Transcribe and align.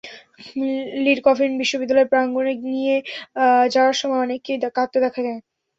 লির 1.03 1.19
কফিন 1.25 1.51
বিশ্ববিদ্যালয় 1.61 2.09
প্রাঙ্গণে 2.11 2.53
নিয়ে 2.67 2.95
যাওয়ার 3.71 3.95
সময় 4.01 4.23
অনেককেই 4.25 4.57
কাঁদতে 4.69 4.97
দেখা 5.05 5.21
যায়। 5.25 5.39